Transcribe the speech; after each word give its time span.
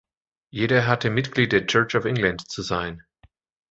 Jeder 0.49 0.87
hatte 0.87 1.11
Mitglied 1.11 1.51
der 1.51 1.67
Church 1.67 1.93
of 1.95 2.05
England 2.05 2.49
zu 2.49 2.63
sein. 2.63 3.03